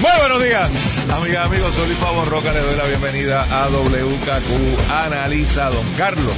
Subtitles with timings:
[0.00, 1.72] Muy buenos días, amigas, amigos.
[1.74, 2.52] Soy Luis Roca.
[2.52, 6.34] Le doy la bienvenida a WKQ Analiza Don Carlos,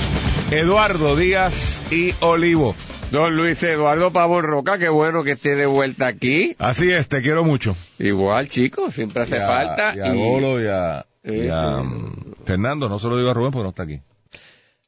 [0.51, 2.75] Eduardo Díaz y Olivo.
[3.11, 6.55] Don Luis Eduardo Pavón Roca, qué bueno que esté de vuelta aquí.
[6.59, 7.77] Así es, te quiero mucho.
[7.99, 9.95] Igual, chicos, siempre hace Y a- falta.
[9.97, 12.89] Y a Golo y a, y a, mm, Fernando.
[12.89, 14.01] No se lo digo a Rubén porque no está aquí.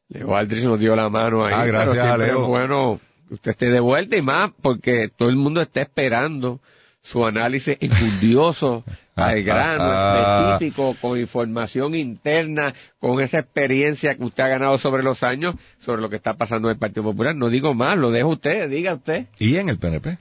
[0.08, 1.52] Leo Aldrich nos dio la mano ahí.
[1.56, 2.40] Ah, gracias pero a Leo.
[2.42, 6.60] es bueno que usted esté de vuelta y más porque todo el mundo está esperando
[7.02, 8.84] su análisis enjundioso,
[9.16, 15.22] al grano, específico, con información interna, con esa experiencia que usted ha ganado sobre los
[15.22, 17.34] años, sobre lo que está pasando en el Partido Popular.
[17.34, 19.26] No digo más, lo dejo usted, diga usted.
[19.38, 20.18] Y en el PNP.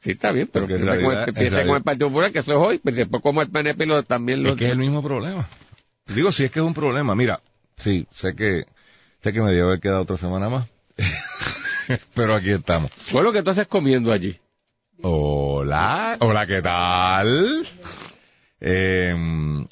[0.00, 2.78] Sí, está bien, pero con, realidad- el, con el Partido Popular, que eso es hoy,
[2.82, 4.50] pero después como el PNP lo, también lo...
[4.50, 5.48] Es que es el mismo problema.
[6.06, 7.14] Digo, si es que es un problema.
[7.14, 7.40] Mira,
[7.76, 8.64] sí, sé que,
[9.22, 10.68] sé que me debe haber quedado otra semana más.
[12.14, 12.90] Pero aquí estamos.
[13.12, 14.38] Bueno, que tú haces comiendo allí?
[15.72, 17.62] Hola, hola, ¿qué tal?
[18.58, 19.14] Eh,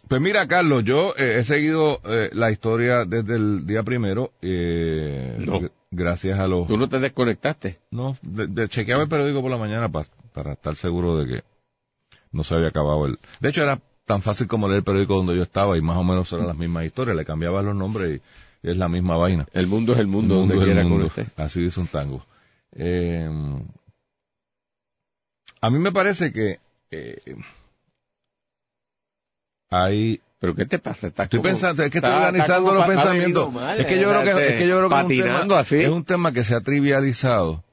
[0.06, 5.36] pues mira, Carlos, yo eh, he seguido eh, la historia desde el día primero, eh,
[5.38, 5.58] No.
[5.58, 6.68] gr- gracias a los...
[6.68, 7.78] Tú no te desconectaste.
[7.92, 11.44] No, de, de- chequeaba el periódico por la mañana pa- para estar seguro de que
[12.30, 13.18] no se había acabado el...
[13.40, 16.04] De hecho, era tan fácil como leer el periódico donde yo estaba y más o
[16.04, 18.20] menos eran las mismas historias, le cambiaban los nombres
[18.62, 19.46] y es la misma vaina.
[19.54, 21.26] El mundo es el mundo, El mundo donde quiera usted.
[21.38, 22.22] Así dice un tango.
[22.72, 23.30] Eh,
[25.66, 27.36] a mí me parece que eh,
[29.70, 31.06] hay ¿Pero qué te pasa?
[31.06, 33.52] Estás Estoy como- pensando, es que estoy está- organizando los pensamientos.
[33.52, 35.60] mal, es que yo creo que, es que yo creo que es un, patinando tema,
[35.60, 35.76] así.
[35.76, 37.64] es un tema que se ha trivializado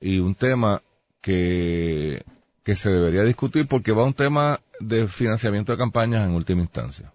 [0.00, 0.82] y un tema
[1.20, 2.24] que,
[2.64, 6.62] que se debería discutir porque va a un tema de financiamiento de campañas en última
[6.62, 7.12] instancia.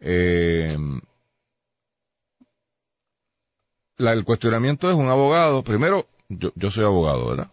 [0.00, 0.76] Eh,
[3.98, 7.50] la- el cuestionamiento es un abogado, primero, yo, yo soy abogado, ¿verdad?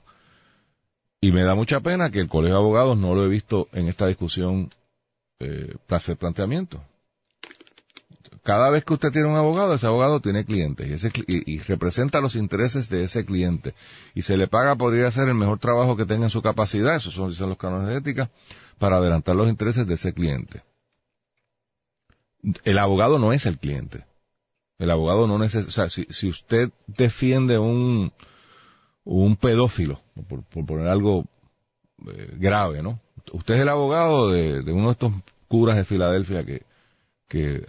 [1.23, 3.87] Y me da mucha pena que el Colegio de Abogados no lo he visto en
[3.87, 4.71] esta discusión
[5.39, 6.83] eh, hacer planteamiento.
[8.41, 12.89] Cada vez que usted tiene un abogado, ese abogado tiene clientes y, representa los intereses
[12.89, 13.75] de ese cliente.
[14.15, 16.41] Y se le paga por ir a hacer el mejor trabajo que tenga en su
[16.41, 18.31] capacidad, esos son, los cánones de ética,
[18.79, 20.63] para adelantar los intereses de ese cliente.
[22.63, 24.05] El abogado no es el cliente.
[24.79, 28.11] El abogado no necesita, o sea, si usted defiende un,
[29.11, 31.25] un pedófilo, por, poner algo
[32.07, 32.99] eh, grave, ¿no?
[33.33, 35.13] Usted es el abogado de, uno de estos
[35.47, 36.63] curas de Filadelfia que,
[37.27, 37.65] que eh,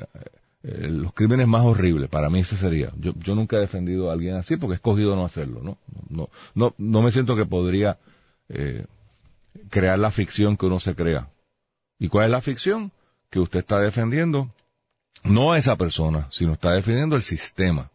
[0.62, 2.92] eh, los crímenes más horribles, para mí ese sería.
[2.96, 5.78] Yo, yo nunca he defendido a alguien así porque he escogido no hacerlo, ¿no?
[6.08, 7.98] No, no, no me siento que podría
[8.48, 8.86] eh,
[9.68, 11.28] crear la ficción que uno se crea.
[11.98, 12.92] ¿Y cuál es la ficción?
[13.30, 14.50] Que usted está defendiendo
[15.24, 17.90] no a esa persona, sino está defendiendo el sistema.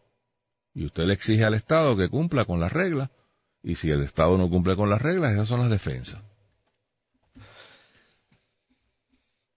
[0.74, 3.10] Y usted le exige al Estado que cumpla con las reglas,
[3.68, 6.18] y si el Estado no cumple con las reglas, esas son las defensas.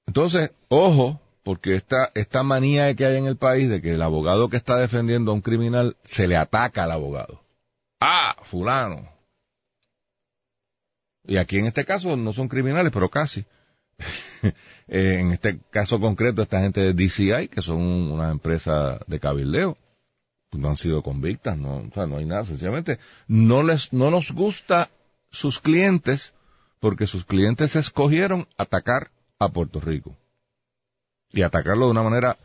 [0.05, 4.49] Entonces, ojo, porque esta, esta manía que hay en el país de que el abogado
[4.49, 7.41] que está defendiendo a un criminal se le ataca al abogado.
[8.01, 9.09] Ah, fulano.
[11.23, 13.45] Y aquí en este caso no son criminales, pero casi.
[14.93, 19.77] Eh, en este caso concreto, esta gente de DCI, que son una empresa de cabildeo,
[20.51, 24.31] no han sido convictas, no, o sea, no hay nada, sencillamente no les, no nos
[24.31, 24.89] gusta
[25.31, 26.33] sus clientes
[26.79, 30.15] porque sus clientes escogieron atacar a Puerto Rico
[31.31, 32.37] y atacarlo de una manera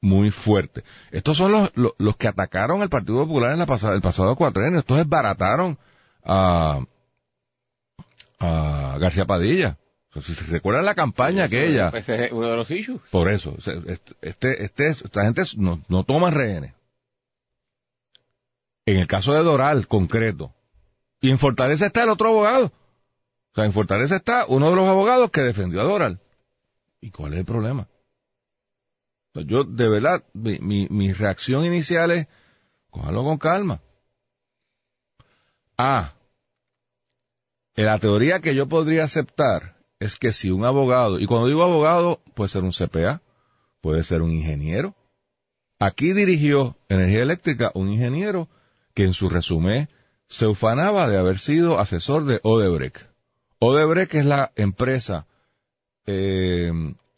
[0.00, 0.84] muy fuerte.
[1.10, 4.36] Estos son los, los, los que atacaron al Partido Popular en la pasada, el pasado
[4.36, 4.80] cuatrenio.
[4.80, 5.78] Estos desbarataron
[6.22, 6.84] a,
[8.38, 9.78] a García Padilla.
[10.10, 13.00] O sea, si se recuerdan la campaña aquella, Ese es uno de los issues.
[13.10, 13.56] por eso,
[14.20, 16.74] este, este, esta gente no, no toma rehenes.
[18.86, 20.54] En el caso de Doral, concreto.
[21.20, 22.66] Y en Fortaleza está el otro abogado.
[22.66, 26.20] O sea, en Fortaleza está uno de los abogados que defendió a Doral.
[27.00, 27.88] ¿Y cuál es el problema?
[29.34, 30.58] Yo, de verdad, mi,
[30.88, 32.28] mi, reacción inicial es,
[32.90, 33.80] cójalo con calma.
[35.76, 36.14] Ah,
[37.74, 42.20] la teoría que yo podría aceptar es que si un abogado, y cuando digo abogado,
[42.34, 43.22] puede ser un CPA,
[43.80, 44.94] puede ser un ingeniero.
[45.80, 48.48] Aquí dirigió energía eléctrica un ingeniero
[48.94, 49.88] que en su resumen
[50.28, 52.98] se ufanaba de haber sido asesor de Odebrecht.
[53.58, 55.26] Odebrecht es la empresa
[56.06, 56.72] eh,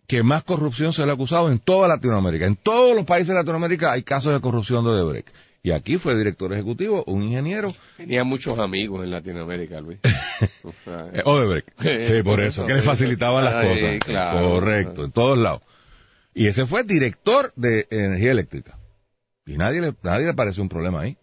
[0.07, 2.47] que más corrupción se le ha acusado en toda Latinoamérica.
[2.47, 5.29] En todos los países de Latinoamérica hay casos de corrupción de Odebrecht.
[5.63, 7.75] Y aquí fue director ejecutivo, un ingeniero.
[7.97, 9.99] Tenía muchos amigos en Latinoamérica, Luis.
[10.63, 11.71] O eh, Odebrecht.
[12.03, 14.43] Sí, por eso, que le facilitaban las cosas.
[14.43, 15.63] Correcto, en todos lados.
[16.35, 18.79] Y ese fue director de energía eléctrica.
[19.47, 21.17] Y nadie le, nadie le pareció un problema ahí.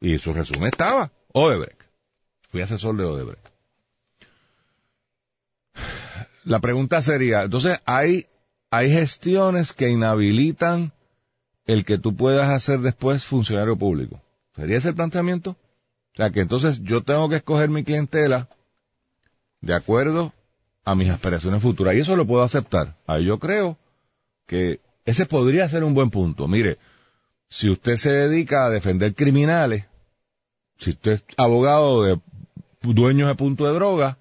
[0.00, 1.80] Y su resumen estaba, Odebrecht.
[2.48, 3.46] Fui asesor de Odebrecht.
[6.44, 8.26] La pregunta sería, entonces hay,
[8.70, 10.92] hay gestiones que inhabilitan
[11.66, 14.20] el que tú puedas hacer después funcionario público.
[14.56, 15.50] ¿Sería ese el planteamiento?
[15.50, 18.48] O sea, que entonces yo tengo que escoger mi clientela
[19.60, 20.32] de acuerdo
[20.84, 21.94] a mis aspiraciones futuras.
[21.94, 22.96] Y eso lo puedo aceptar.
[23.06, 23.76] Ahí yo creo
[24.46, 26.48] que ese podría ser un buen punto.
[26.48, 26.78] Mire,
[27.48, 29.84] si usted se dedica a defender criminales,
[30.80, 32.20] si usted es abogado de
[32.80, 34.18] dueños de punto de droga,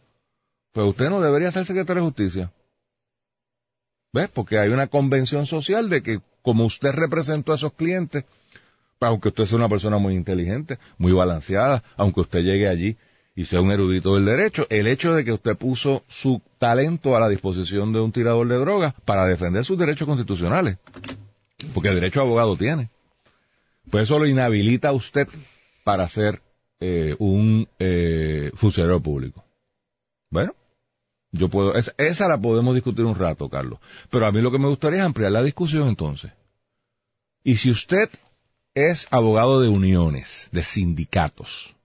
[0.73, 2.51] pues usted no debería ser secretario de justicia.
[4.11, 4.29] ¿Ves?
[4.29, 8.25] Porque hay una convención social de que como usted representó a esos clientes,
[8.99, 12.97] aunque usted sea una persona muy inteligente, muy balanceada, aunque usted llegue allí
[13.35, 17.21] y sea un erudito del derecho, el hecho de que usted puso su talento a
[17.21, 20.77] la disposición de un tirador de drogas para defender sus derechos constitucionales,
[21.73, 22.89] porque el derecho a abogado tiene,
[23.89, 25.29] pues eso lo inhabilita a usted
[25.85, 26.41] para ser
[26.79, 29.43] eh, un eh, funcionario público.
[30.29, 30.53] Bueno,
[31.31, 33.79] yo puedo, esa la podemos discutir un rato, Carlos.
[34.09, 36.31] Pero a mí lo que me gustaría es ampliar la discusión entonces.
[37.43, 38.09] Y si usted
[38.73, 41.75] es abogado de uniones, de sindicatos,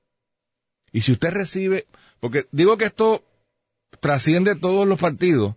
[0.93, 1.87] y si usted recibe,
[2.20, 3.25] porque digo que esto
[4.00, 5.56] trasciende todos los partidos,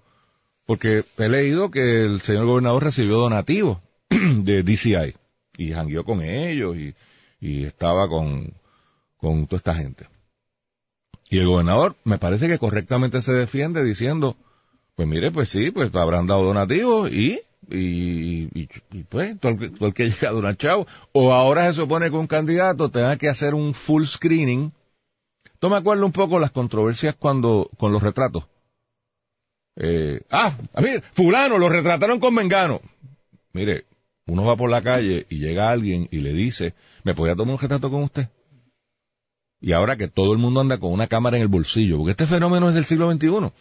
[0.66, 3.80] porque he leído que el señor gobernador recibió donativos
[4.10, 5.16] de DCI
[5.58, 6.96] y jangueó con ellos y,
[7.40, 8.54] y estaba con,
[9.18, 10.08] con toda esta gente.
[11.30, 14.38] Y el gobernador me parece que correctamente se defiende diciendo,
[14.96, 20.06] pues mire, pues sí, pues habrán dado donativos y, y, y, pues todo el, que
[20.10, 20.88] llega a donar chavo.
[21.12, 24.72] O ahora se supone que un candidato tenga que hacer un full screening.
[25.60, 28.46] Tú me acuerdo un poco las controversias cuando, con los retratos.
[29.76, 32.82] Eh, ah, a mí, fulano, lo retrataron con Mengano.
[33.54, 33.86] Mire,
[34.26, 36.74] uno va por la calle y llega alguien y le dice,
[37.04, 38.30] ¿me podría tomar un retrato con usted?
[39.60, 42.28] Y ahora que todo el mundo anda con una cámara en el bolsillo, porque este
[42.28, 43.52] fenómeno es del siglo XXI,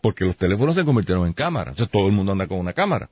[0.00, 3.08] porque los teléfonos se convirtieron en cámaras, entonces todo el mundo anda con una cámara.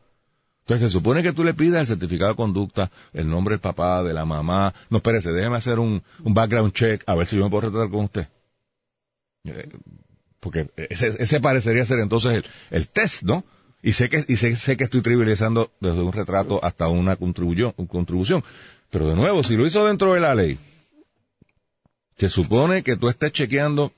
[0.60, 4.02] Entonces se supone que tú le pidas el certificado de conducta, el nombre del papá,
[4.02, 7.50] de la mamá, no espérese, déjeme hacer un, background check, a ver si yo me
[7.50, 8.28] puedo retratar con usted.
[9.44, 9.68] Eh,
[10.38, 13.44] porque ese, ese, parecería ser entonces el, el, test, ¿no?
[13.82, 17.72] Y sé que, y sé, sé que estoy trivializando desde un retrato hasta una contribución,
[17.72, 18.44] contribución.
[18.90, 20.58] Pero de nuevo, si lo hizo dentro de la ley,
[22.16, 23.92] se supone que tú estés chequeando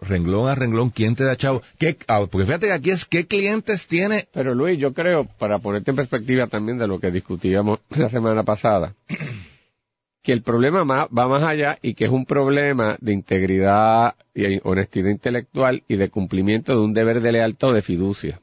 [0.00, 1.62] renglón a renglón quién te da chavo.
[1.78, 4.28] ¿Qué, ah, porque fíjate que aquí es qué clientes tiene.
[4.32, 8.42] Pero Luis, yo creo, para ponerte en perspectiva también de lo que discutíamos la semana
[8.42, 8.94] pasada,
[10.22, 15.10] que el problema va más allá y que es un problema de integridad y honestidad
[15.10, 18.40] intelectual y de cumplimiento de un deber de lealtad o de fiducia.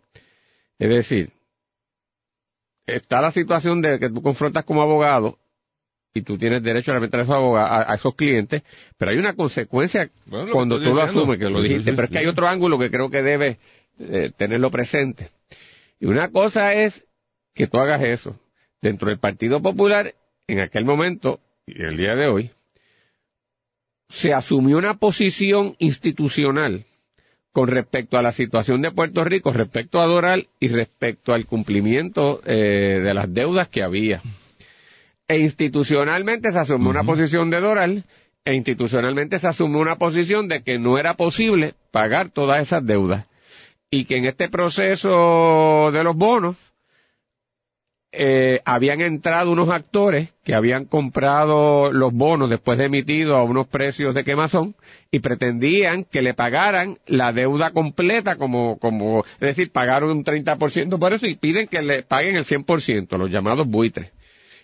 [0.80, 1.32] Es decir,
[2.86, 5.38] está la situación de que tú confrontas como abogado
[6.18, 8.64] y tú tienes derecho a representar a, a, esos clientes,
[8.98, 10.10] pero hay una consecuencia
[10.52, 13.10] cuando tú lo asumes, que lo dijiste, pero es que hay otro ángulo que creo
[13.10, 13.58] que debe
[14.00, 15.30] eh, tenerlo presente.
[16.00, 17.06] Y una cosa es
[17.54, 18.40] que tú hagas eso.
[18.82, 20.14] Dentro del Partido Popular,
[20.48, 22.52] en aquel momento, y el día de hoy,
[24.10, 26.86] se asumió una posición institucional
[27.52, 32.40] con respecto a la situación de Puerto Rico, respecto a Doral y respecto al cumplimiento
[32.46, 34.22] eh, de las deudas que había.
[35.30, 38.06] E institucionalmente se asumió una posición de Doral
[38.46, 43.26] e institucionalmente se asumió una posición de que no era posible pagar todas esas deudas.
[43.92, 46.56] Y que en este proceso de los bonos
[48.14, 53.68] eh, habían entrado unos actores que habían comprado los bonos después de emitidos a unos
[53.68, 54.76] precios de quemazón
[55.12, 60.98] y pretendían que le pagaran la deuda completa como, como, es decir, pagaron un 30%
[60.98, 64.14] por eso y piden que le paguen el 100%, los llamados buitres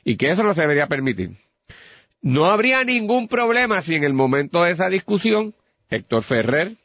[0.04, 1.38] y que eso no se debería permitir.
[2.22, 5.54] No habría ningún problema si en el momento de esa discusión
[5.90, 6.78] Héctor Ferrer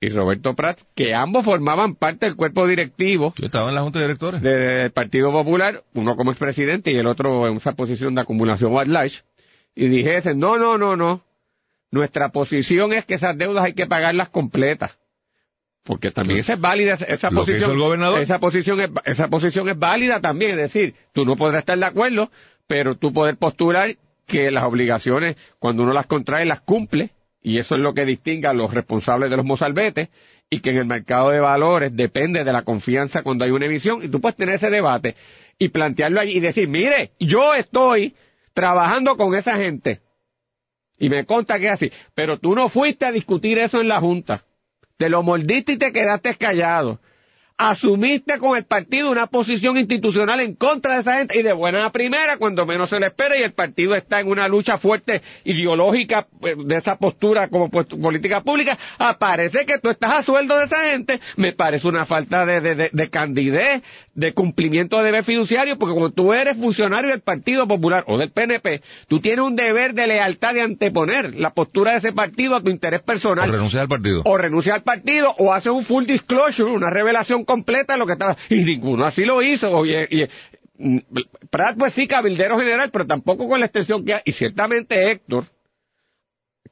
[0.00, 3.32] y Roberto Prat, que ambos formaban parte del cuerpo directivo.
[3.40, 4.42] estaban en la Junta de Directores.
[4.42, 8.72] Del Partido Popular, uno como expresidente y el otro en esa posición de acumulación
[9.74, 11.22] y dijesen, no, no, no, no,
[11.92, 14.98] nuestra posición es que esas deudas hay que pagarlas completas.
[15.84, 17.76] Porque también esa es válida, esa posición,
[18.20, 21.84] esa posición es, esa posición es válida también, es decir, tú no podrás estar de
[21.84, 22.30] acuerdo,
[22.68, 23.96] pero tú poder postular
[24.26, 27.10] que las obligaciones, cuando uno las contrae, las cumple,
[27.42, 30.08] y eso es lo que distingue a los responsables de los mozalbetes,
[30.52, 34.02] y que en el mercado de valores depende de la confianza cuando hay una emisión
[34.02, 35.16] y tú puedes tener ese debate
[35.58, 38.14] y plantearlo allí y decir, mire, yo estoy
[38.52, 40.02] trabajando con esa gente
[40.98, 43.98] y me conta que es así, pero tú no fuiste a discutir eso en la
[43.98, 44.44] Junta,
[45.02, 47.00] te lo mordiste y te quedaste callado
[47.70, 51.90] asumiste con el partido una posición institucional en contra de esa gente y de buena
[51.92, 56.26] primera cuando menos se le espera y el partido está en una lucha fuerte ideológica
[56.40, 60.84] pues, de esa postura como política pública, aparece que tú estás a sueldo de esa
[60.84, 63.82] gente, me parece una falta de, de, de, candidez,
[64.14, 68.30] de cumplimiento de deber fiduciario, porque como tú eres funcionario del Partido Popular o del
[68.30, 72.60] PNP, tú tienes un deber de lealtad de anteponer la postura de ese partido a
[72.60, 73.48] tu interés personal.
[73.48, 74.22] O renunciar al partido.
[74.24, 78.36] O renunciar al partido, o hacer un full disclosure, una revelación completa lo que estaba.
[78.48, 79.70] Y ninguno así lo hizo.
[79.70, 80.26] Oye, y,
[80.78, 80.98] mm,
[81.50, 84.20] Prat, pues sí, cabildero general, pero tampoco con la extensión que hay.
[84.24, 85.44] Y ciertamente Héctor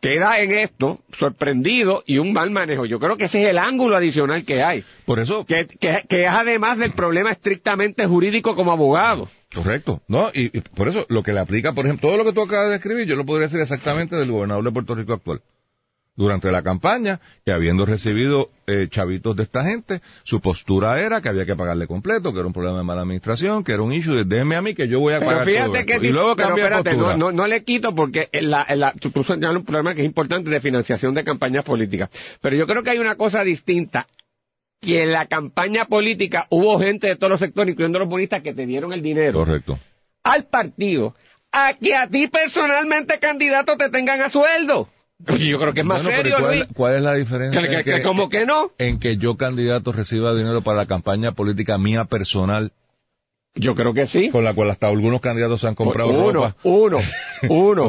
[0.00, 2.86] queda en esto sorprendido y un mal manejo.
[2.86, 4.84] Yo creo que ese es el ángulo adicional que hay.
[5.04, 5.44] Por eso.
[5.44, 9.28] Que, que, que es además del problema estrictamente jurídico como abogado.
[9.52, 10.00] Correcto.
[10.08, 12.40] No, y, y, por eso lo que le aplica, por ejemplo, todo lo que tú
[12.40, 15.42] acabas de escribir, yo lo podría decir exactamente del gobernador de Puerto Rico actual
[16.16, 21.28] durante la campaña que habiendo recibido eh, chavitos de esta gente, su postura era que
[21.28, 24.14] había que pagarle completo, que era un problema de mala administración, que era un issue
[24.14, 26.56] de déjeme a mí que yo voy a pero pagar fíjate que y luego pero
[26.56, 27.16] espérate, postura.
[27.16, 30.60] no, no, no, le quito porque la, la, tú, un problema que es importante de
[30.60, 32.10] financiación de campañas políticas.
[32.40, 34.06] Pero yo creo que hay una cosa distinta
[34.80, 38.54] que en la campaña política hubo gente de todos los sectores, incluyendo los bonistas, que
[38.54, 39.78] te dieron el dinero Correcto.
[40.22, 41.14] al partido
[41.52, 44.88] a que a ti personalmente candidato te tengan a sueldo.
[45.38, 46.68] Yo creo que es más Bueno, serio, ¿cuál, Luis.
[46.74, 47.60] cuál es la diferencia?
[47.62, 48.70] Que- que- que como que no.
[48.78, 52.72] En que yo candidato reciba dinero para la campaña política mía personal,
[53.54, 54.30] Yo creo que sí.
[54.30, 56.56] con la cual hasta algunos candidatos se han comprado uno, ropa.
[56.62, 56.98] uno,
[57.50, 57.88] uno,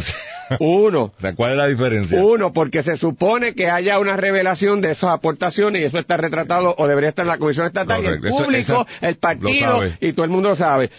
[0.60, 1.04] uno.
[1.04, 2.22] O sea, ¿cuál es la diferencia?
[2.22, 6.76] Uno, porque se supone que haya una revelación de esas aportaciones y eso está retratado
[6.78, 8.26] o debería estar en la Comisión Estatal y el.
[8.26, 10.90] Eso- público, esa- el partido y todo el mundo lo sabe.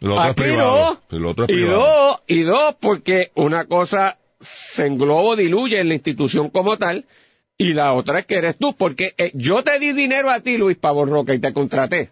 [0.00, 0.98] Lo otro es Aquí privado.
[1.10, 1.18] no.
[1.18, 1.78] Lo otro es y privado.
[1.78, 7.04] dos, y dos, porque una cosa se engloba o diluye en la institución como tal
[7.58, 10.56] y la otra es que eres tú, porque eh, yo te di dinero a ti,
[10.56, 12.08] Luis Pavón Roca, y te contraté.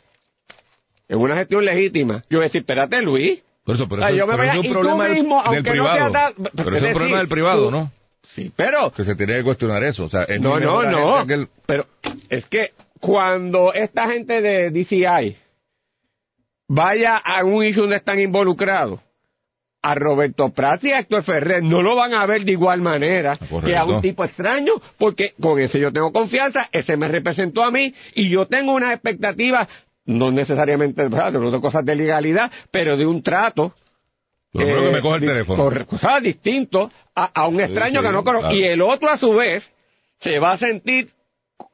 [1.08, 2.22] En una gestión legítima.
[2.28, 3.42] Yo voy a decir, espérate, Luis.
[3.64, 5.14] Por eso, Ah, eso, yo me pero voy a- eso es y un problema del-
[5.14, 6.12] mismo, del, no privado.
[6.12, 7.90] tan- pero es es un problema del privado, ¿no?
[8.26, 8.90] Sí, pero...
[8.92, 10.04] Que se tiene que cuestionar eso.
[10.04, 11.22] O sea, es No, no, no.
[11.22, 11.86] el- Pero
[12.28, 15.36] es que cuando esta gente de DCI
[16.68, 19.00] vaya a un issue donde están involucrados,
[19.82, 23.36] a Roberto Prats y a Héctor Ferrer no lo van a ver de igual manera
[23.36, 23.60] Correcto.
[23.66, 27.70] que a un tipo extraño, porque con ese yo tengo confianza, ese me representó a
[27.70, 29.68] mí y yo tengo unas expectativas,
[30.04, 33.72] no necesariamente de cosas de legalidad, pero de un trato
[34.52, 35.62] primero que eh, me coge el teléfono.
[35.64, 38.48] corre- cosas distinto a, a un extraño sí, que no conozco.
[38.48, 38.56] claro.
[38.56, 39.72] Y el otro, a su vez,
[40.18, 41.10] se va a sentir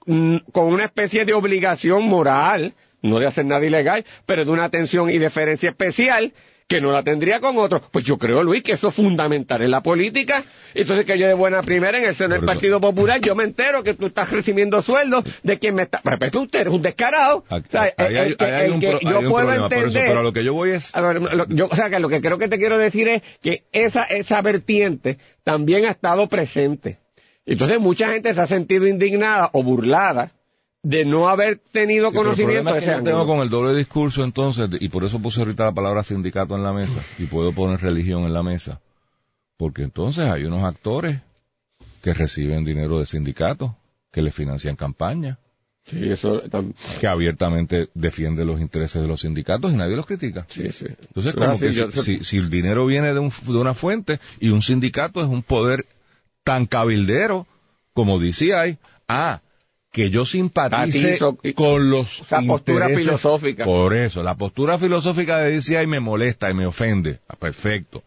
[0.05, 5.09] con una especie de obligación moral, no de hacer nada ilegal, pero de una atención
[5.11, 6.33] y deferencia especial
[6.67, 7.83] que no la tendría con otro.
[7.91, 10.45] Pues yo creo, Luis, que eso es fundamental en la política.
[10.73, 12.45] Entonces que yo de buena primera en el seno del.
[12.45, 16.01] Partido Popular, yo me entero que tú estás recibiendo sueldos de quien me está...
[16.19, 17.45] Pero usted eres un descarado.
[17.51, 19.11] Aquí- O sea, ahí el- hay- el que- ahí hay el un que pro- yo
[19.31, 20.09] puedo problema, por eso, entender...
[20.09, 20.95] pero a lo que yo voy es...
[20.97, 23.23] A ver, lo- yo, o sea, que lo que creo que te quiero decir es
[23.43, 26.99] que esa, esa vertiente también ha estado presente.
[27.47, 30.33] Entonces mucha gente se ha sentido indignada o burlada
[30.85, 33.27] de no haber tenido Sí, pero el conocimiento problema de es que ese yo tengo
[33.27, 36.73] con el doble discurso entonces, y por eso puse ahorita la palabra sindicato en la
[36.73, 38.81] mesa, y puedo poner religión en la mesa,
[39.57, 41.21] porque entonces hay unos actores
[42.03, 43.73] que reciben dinero de sindicatos,
[44.13, 45.39] que les financian campañas,
[45.87, 46.41] Sí, eso
[46.99, 50.47] que abiertamente defienden los intereses de los sindicatos y nadie los critica.
[50.49, 50.87] sí, sí.
[50.89, 53.75] Entonces, como sí, que yo- si, si- si el dinero viene de, un- de una
[53.75, 55.85] fuente y un sindicato es un poder
[56.43, 57.47] tan cabildero
[57.93, 59.43] como DCI, ah,
[59.95, 63.65] que yo simpatice Patizo, con los esa postura filosófica.
[63.65, 67.21] Por eso, la postura filosófica de DCI me molesta y me ofende.
[67.29, 68.03] Ah, perfecto.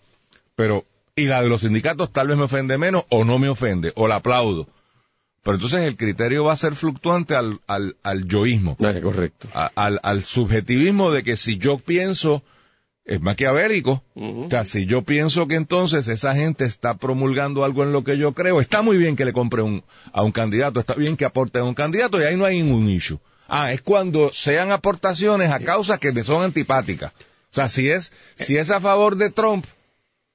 [0.58, 0.84] Pero,
[1.16, 4.06] y la de los sindicatos tal vez me ofende menos o no me ofende, o
[4.10, 4.68] la aplaudo.
[5.44, 9.48] Pero entonces el criterio va a ser fluctuante al, al, al yoísmo No, correcto.
[9.54, 12.44] a- al, al subjetivismo de que si yo pienso,
[13.08, 14.44] es maquiavélico, Ujú.
[14.44, 18.18] o sea, si yo pienso que entonces esa gente está promulgando algo en lo que
[18.18, 21.24] yo creo, está muy bien que le compre un, a un candidato, está bien que
[21.24, 23.18] aporte a un candidato y ahí no hay ningún issue.
[23.48, 27.14] Ah, es cuando sean aportaciones a causas que me son antipáticas.
[27.50, 29.66] O sea, si es, si es a favor de Trump,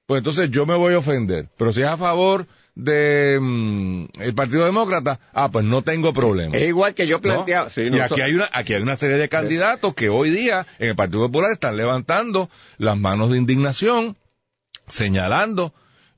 [0.06, 1.50] pues entonces yo me voy a ofender.
[1.58, 6.56] Pero si es a favor de mm, el Partido Demócrata, ah, pues no tengo problema.
[6.56, 7.22] Es igual que yo ¿no?
[7.22, 7.68] planteaba.
[7.68, 10.30] sí, y no, aquí so- hay una aquí hay una serie de candidatos que hoy
[10.30, 12.48] día en el Partido Popular están levantando
[12.78, 14.16] las manos de indignación,
[14.88, 15.74] señalando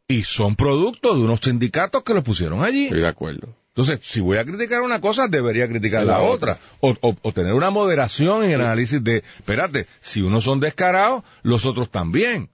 [0.06, 2.84] y son producto de unos sindicatos que los pusieron allí.
[2.84, 3.56] Estoy de acuerdo.
[3.76, 6.58] Entonces, si voy a criticar una cosa, debería criticar la, otra.
[6.78, 11.24] O, o, o, tener una moderación en el análisis de, espérate, si unos son descarados,
[11.42, 12.50] los otros también.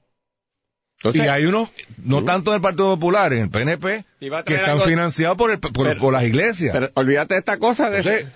[1.03, 1.71] Entonces, y hay unos,
[2.05, 4.05] no tanto en el Partido Popular, en el PNP,
[4.45, 4.85] que están algo...
[4.85, 6.75] financiados por, el, por, pero, por, las iglesias.
[6.75, 7.89] Pero olvídate de esta cosa.
[7.89, 8.27] De Entonces,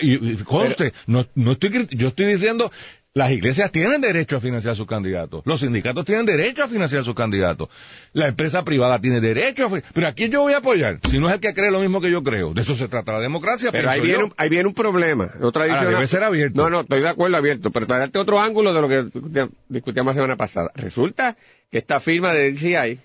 [0.00, 2.70] y, y, conste, pero, no, no estoy, yo estoy diciendo,
[3.14, 5.42] las iglesias tienen derecho a financiar sus candidatos.
[5.44, 7.68] Los sindicatos tienen derecho a financiar sus candidatos.
[8.14, 10.98] La empresa privada tiene derecho a Pero ¿a quién yo voy a apoyar?
[11.10, 12.54] Si no es el que cree lo mismo que yo creo.
[12.54, 13.70] De eso se trata la democracia.
[13.70, 15.30] Pero ahí viene, un, ahí viene, un, problema.
[15.42, 16.62] Otra Ahora, debe ser abierto.
[16.62, 17.70] No, no, estoy de acuerdo abierto.
[17.70, 20.70] Pero traerte otro ángulo de lo que discutíamos la semana pasada.
[20.74, 21.36] Resulta
[21.70, 22.98] que esta firma de DCI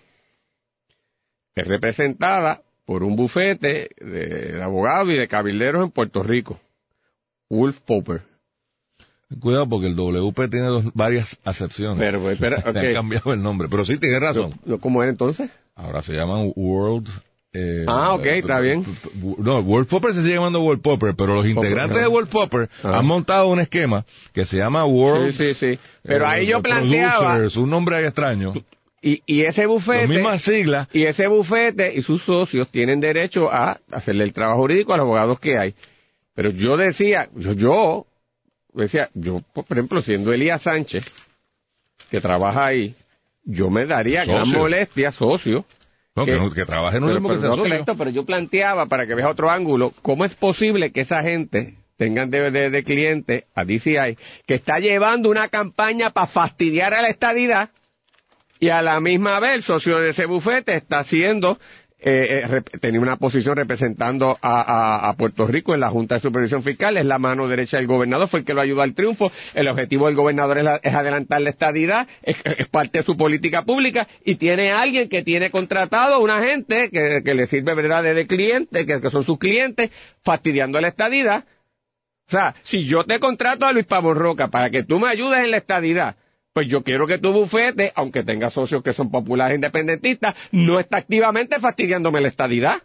[1.56, 6.62] es representada por un bufete de abogados y de cabilderos en Puerto Rico.
[7.50, 8.37] Wolf Popper.
[9.39, 11.98] Cuidado porque el WP tiene dos, varias acepciones.
[12.00, 12.88] Pero, pero okay.
[12.88, 13.67] han cambiado el nombre.
[13.69, 14.53] Pero sí, tiene razón.
[14.79, 15.51] ¿Cómo era entonces?
[15.75, 17.10] Ahora se llaman World...
[17.53, 18.86] Eh, ah, ok, eh, está bien.
[19.39, 22.69] No, World Popper se sigue llamando World Popper, pero los integrantes Popper, de World Popper
[22.84, 25.31] han montado un esquema que se llama World...
[25.31, 25.79] Sí, sí, sí.
[26.03, 27.39] Pero eh, ahí yo planteaba...
[27.55, 28.53] un nombre extraño.
[29.01, 30.07] Y, y ese bufete...
[30.07, 30.88] Mismas siglas.
[30.93, 35.05] Y ese bufete y sus socios tienen derecho a hacerle el trabajo jurídico a los
[35.05, 35.75] abogados que hay.
[36.36, 38.05] Pero yo decía, yo, yo
[38.84, 41.05] decía, yo, por ejemplo, siendo Elías Sánchez,
[42.10, 42.96] que trabaja ahí,
[43.43, 44.36] yo me daría socio.
[44.36, 45.65] gran molestia, socio.
[46.15, 47.86] No, que, que, no, que trabaje no es lo mismo que sea no, socio.
[47.86, 52.29] Pero yo planteaba, para que veas otro ángulo, cómo es posible que esa gente tengan
[52.29, 57.10] de, de, de cliente a DCI, que está llevando una campaña para fastidiar a la
[57.10, 57.69] estadidad,
[58.60, 61.60] y a la misma vez el socio de ese bufete está haciendo
[62.00, 66.22] eh, eh, tenía una posición representando a, a, a, Puerto Rico en la Junta de
[66.22, 69.32] Supervisión Fiscal, es la mano derecha del gobernador, fue el que lo ayudó al triunfo,
[69.56, 73.18] el objetivo del gobernador es, la, es adelantar la estadidad, es, es, parte de su
[73.18, 78.04] política pública, y tiene alguien que tiene contratado una gente que, que le sirve verdad
[78.04, 79.89] de cliente, que, que son sus clientes,
[80.24, 81.46] fastidiando la estadidad.
[82.27, 85.39] O sea, si yo te contrato a Luis Pavón Roca para que tú me ayudes
[85.44, 86.18] en la estadidad,
[86.58, 90.80] pues yo quiero que tu bufete, aunque tenga socios que son populares e independentistas, no
[90.80, 92.82] está activamente fastidiándome la estadidad.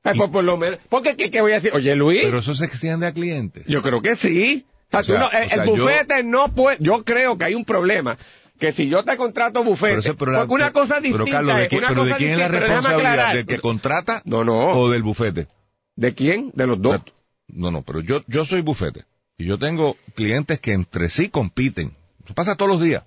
[0.00, 1.72] Pues, por, por, lo menos, porque ¿qué, ¿qué, voy a decir?
[1.74, 2.20] Oye, Luis.
[2.22, 3.64] Pero eso se extiende a clientes.
[3.66, 4.64] Yo creo que sí.
[4.92, 6.22] O sea, o sea, el, o sea, el, bufete yo...
[6.22, 8.16] no puede, yo creo que hay un problema.
[8.60, 11.56] Que si yo te contrato bufete, pero, pero la, porque una cosa distinta pero, Carlos,
[11.56, 13.34] ¿de, quién, una pero cosa ¿de quién es la responsabilidad?
[13.34, 14.68] ¿Del que contrata no, no.
[14.68, 15.48] o del bufete?
[15.96, 16.52] ¿De quién?
[16.54, 17.00] De los dos.
[17.48, 19.02] No, no, pero yo, yo soy bufete.
[19.36, 21.97] Y yo tengo clientes que entre sí compiten.
[22.28, 23.04] Eso pasa todos los días.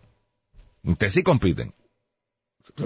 [0.82, 1.76] Ustedes sí compiten.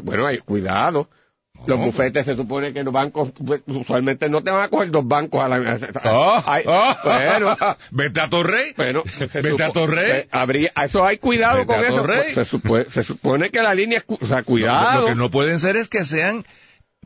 [0.04, 1.08] Bueno, hay, cuidado.
[1.54, 1.64] No.
[1.66, 3.32] Los bufetes se supone que los bancos
[3.68, 7.56] usualmente no te van a coger dos bancos a la oh, oh, bueno,
[7.92, 8.74] vete a Torrey.
[8.76, 9.04] Bueno,
[9.42, 10.28] vete a Torrey.
[10.30, 11.96] Habría, eso hay cuidado vete con eso.
[11.96, 12.34] Torrey.
[12.34, 14.92] Se, supone, se supone que la línea es, o sea, cuidado.
[14.92, 16.44] No, lo que no pueden ser es que sean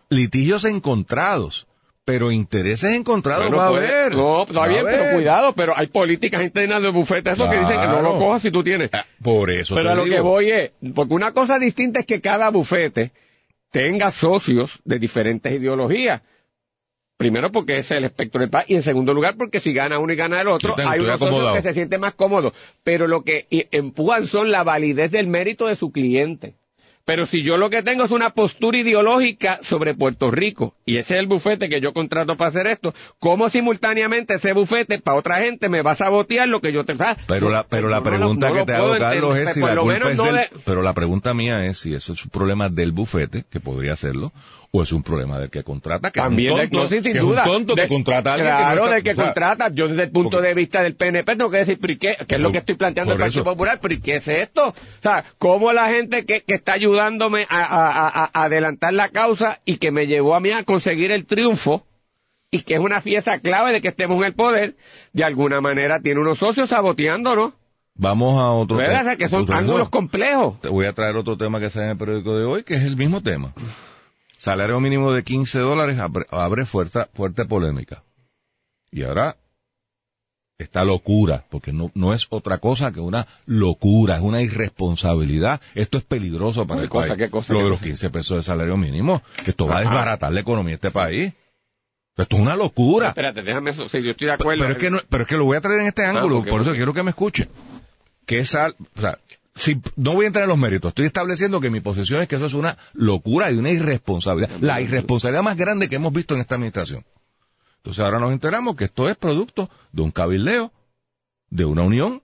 [0.09, 1.68] litigios encontrados
[2.09, 4.15] pero intereses encontrados bueno, va a puede, haber.
[4.15, 7.51] No, está bien, pero cuidado, pero hay políticas internas de bufete, eso claro.
[7.51, 8.89] que dicen que no lo cojas si tú tienes.
[9.21, 10.15] Por eso Pero te a lo digo.
[10.15, 13.11] que voy es, porque una cosa distinta es que cada bufete
[13.69, 16.23] tenga socios de diferentes ideologías.
[17.15, 19.99] Primero porque ese es el espectro del país y en segundo lugar porque si gana
[19.99, 22.53] uno y gana el otro, tengo, hay unos socios que se sienten más cómodos.
[22.83, 26.55] Pero lo que empujan son la validez del mérito de su cliente.
[27.09, 31.15] Pero si yo lo que tengo es una postura ideológica sobre Puerto Rico, y ese
[31.15, 35.37] es el bufete que yo contrato para hacer esto, ¿cómo simultáneamente ese bufete para otra
[35.37, 37.19] gente me va a sabotear lo que yo te faço?
[37.25, 40.11] Pero la, pero la pregunta no, no, que te hago, Carlos, es si la culpa
[40.11, 40.49] es de...
[40.63, 44.31] pero la pregunta mía es si ese es un problema del bufete, que podría serlo,
[44.71, 47.19] o es un problema del que contrata, que También es un tonto, del, sin que
[47.19, 47.41] duda.
[47.41, 49.69] es un tonto de, que contrata a alguien Claro, que no del que contrata.
[49.73, 52.17] Yo desde el punto porque, de vista del PNP tengo que decir, ¿pero qué?
[52.27, 53.79] ¿Qué es lo que estoy planteando el Partido Popular?
[53.81, 54.67] ¿Pero qué es esto?
[54.69, 59.09] O sea, ¿cómo la gente que, que está ayudándome a, a, a, a adelantar la
[59.09, 61.85] causa y que me llevó a mí a conseguir el triunfo,
[62.51, 64.75] y que es una fiesta clave de que estemos en el poder,
[65.13, 67.53] de alguna manera tiene unos socios saboteándonos.
[67.95, 69.01] Vamos a otro tema.
[69.01, 70.59] O sea, que son ángulos complejos.
[70.61, 72.83] Te voy a traer otro tema que sale en el periódico de hoy, que es
[72.83, 73.53] el mismo tema.
[74.39, 78.03] Salario mínimo de 15 dólares abre, abre fuerte, fuerte polémica.
[78.89, 79.35] Y ahora,
[80.57, 85.59] esta locura, porque no, no es otra cosa que una locura, es una irresponsabilidad.
[85.75, 87.17] Esto es peligroso para ¿Qué el cosa, país.
[87.17, 87.51] ¿Qué cosa?
[87.51, 87.89] Lo qué de los cosa?
[87.89, 91.33] 15 pesos de salario mínimo, que esto va a desbaratar la economía de este país.
[92.15, 93.07] Esto es una locura.
[93.07, 93.89] No, espérate, déjame eso.
[93.89, 94.61] Sí, yo estoy de acuerdo.
[94.61, 96.49] Pero es que, no, pero es que lo voy a traer en este ángulo, ah,
[96.49, 97.49] por eso quiero que me escuche.
[98.25, 99.19] Que esa, o sea,
[99.59, 102.35] si, no voy a entrar en los méritos, estoy estableciendo que mi posición es que
[102.37, 104.57] eso es una locura y una irresponsabilidad.
[104.61, 107.05] La irresponsabilidad más grande que hemos visto en esta administración.
[107.77, 110.71] Entonces ahora nos enteramos que esto es producto de un cabildeo,
[111.49, 112.21] de una unión,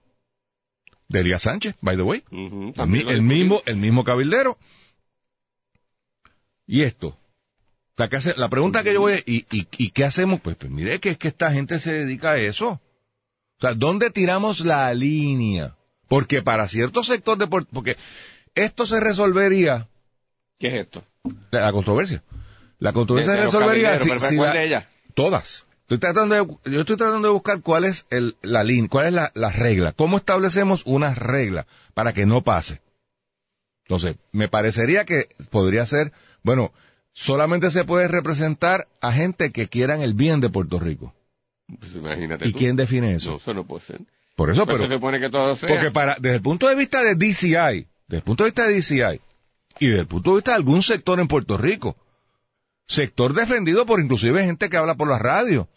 [1.08, 2.24] de Elías Sánchez, by the way.
[2.30, 2.36] Uh
[2.72, 4.58] -huh, el, el mismo, el mismo cabildero.
[6.66, 7.16] Y esto,
[7.96, 10.40] La, que hace- la pregunta que yo voy es, ¿y, y, y qué hacemos?
[10.40, 12.68] Pues, pues mire que es que esta gente se dedica a eso.
[12.70, 15.75] O sea, ¿dónde tiramos la línea?
[16.08, 17.70] Porque para ciertos sectores de Puerto...
[17.72, 17.96] Porque
[18.54, 19.88] esto se resolvería,
[20.58, 21.04] ¿Qué es esto?
[21.50, 22.22] la, la controversia.
[22.78, 24.86] La controversia De- se de resolvería si, si ¿cuál la- de ellas?
[25.14, 25.64] Todas.
[25.82, 29.12] Estoy tratando de, yo estoy tratando de buscar cuál es el, la línea, cuál es
[29.12, 29.92] la, la regla.
[29.92, 32.80] ¿Cómo establecemos una regla para que no pase?
[33.84, 36.72] Entonces, me parecería que podría ser, bueno,
[37.12, 41.14] solamente se puede representar a gente que quieran el bien de Puerto Rico.
[41.78, 42.58] Pues imagínate ¿Y tú.
[42.58, 43.30] quién define eso?
[43.30, 44.00] No, eso no puede ser.
[44.36, 45.68] Por eso, Pero pero, se supone que todo sea.
[45.68, 48.74] porque para, desde el punto de vista de DCI, desde el punto de vista de
[48.74, 49.20] DCI,
[49.80, 51.96] y desde el punto de vista de algún sector en Puerto Rico,
[52.86, 55.68] sector defendido por inclusive gente que habla por la radio,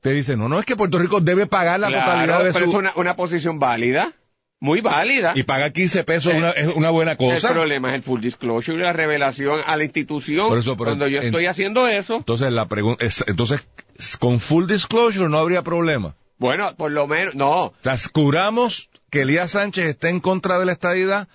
[0.00, 2.64] te dice, no, no, es que Puerto Rico debe pagar la Claro, totalidad de pero
[2.66, 2.70] su...
[2.70, 4.12] es una, una posición válida.
[4.60, 5.32] Muy válida.
[5.36, 7.52] Y pagar 15 pesos Eh, una- es una buena El cosa.
[7.52, 10.48] problema es el full disclosure y la revelación a la institución.
[10.48, 13.68] Por eso, pero Cuando yo en- estoy haciendo eso, Entonces, la pregunta es, entonces,
[14.18, 16.16] con full disclosure no habría problema.
[16.38, 17.66] Bueno, por lo menos, no.
[17.66, 21.28] O sea, curamos que Elías Sánchez esté en contra de la estadidad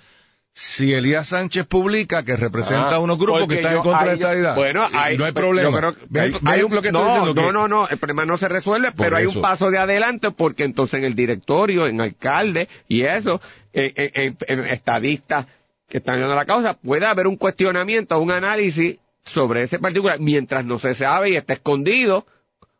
[0.55, 4.01] si Elías Sánchez publica que representa Ah, a unos grupos que están yo- en contra
[4.01, 4.55] de la estadidad.
[4.55, 5.71] Bueno, Y hay, no hay problema.
[5.71, 8.47] yo creo que ¿Ves- hay- un- que no, no, no, no, el problema no se
[8.47, 12.69] resuelve, Por pero hay un paso de adelante porque entonces en el directorio, en alcalde
[12.87, 13.41] y eso,
[13.73, 15.47] en, en- en- en estadistas
[15.89, 20.63] que están viendo la causa, puede haber un cuestionamiento, un análisis sobre ese particular, mientras
[20.65, 22.27] no se sabe y está escondido,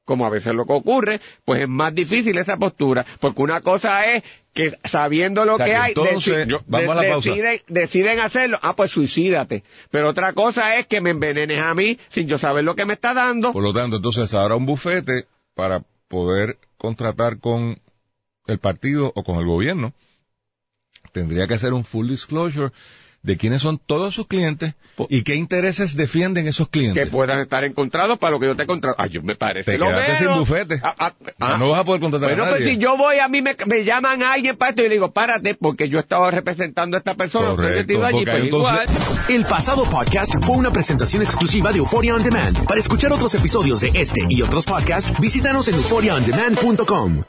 [0.06, 4.04] como a veces lo que ocurre, pues es más difícil esa postura, porque una cosa
[4.06, 7.16] es que sabiendo lo O sea, que que hay, entonces, deci- yo- vamos a la
[7.16, 9.63] deciden, deciden hacerlo, ah, pues suicídate.
[9.92, 12.94] Pero otra cosa es que me envenenes a mí sin yo saber lo que me
[12.94, 13.54] está dando.
[13.54, 17.78] Por lo tanto, entonces habrá un bufete para poder contratar con
[18.48, 19.94] el partido o con el gobierno.
[21.12, 22.72] Tendría que hacer un full disclosure
[23.24, 24.76] de quiénes son todos sus clientes
[25.10, 27.04] y qué intereses defienden esos clientes.
[27.06, 28.96] que puedan estar encontrados para lo que yo te he encontrado.
[29.00, 29.72] Ay, yo me parece.
[29.72, 30.80] Te lo quedaste sin bufete.
[30.84, 31.58] Ah, ah, ah.
[31.58, 32.74] no vas a poder contratar Bueno, a pues nadie.
[32.76, 35.12] si yo voy, a mí me, me llaman a alguien para esto y le digo,
[35.12, 38.86] párate, porque yo estaba representando a esta persona, Correcto, allí, pues igual.
[39.30, 42.66] El pasado podcast fue una presentación exclusiva de Euphoria On Demand.
[42.68, 47.24] Para escuchar otros episodios de este y otros podcasts, visítanos en euphoriaondemand.com.